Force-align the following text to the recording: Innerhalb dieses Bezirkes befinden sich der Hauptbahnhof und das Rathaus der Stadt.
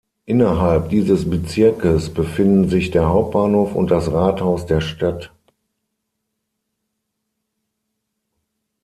Innerhalb 0.25 0.89
dieses 0.89 1.29
Bezirkes 1.29 2.11
befinden 2.11 2.67
sich 2.67 2.89
der 2.89 3.07
Hauptbahnhof 3.07 3.75
und 3.75 3.91
das 3.91 4.11
Rathaus 4.11 4.65
der 4.65 4.81
Stadt. 4.81 5.31